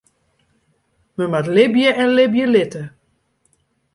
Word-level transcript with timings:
Men 1.17 1.27
moat 1.33 1.51
libje 1.57 1.89
en 2.05 2.15
libje 2.17 2.45
litte. 2.53 2.83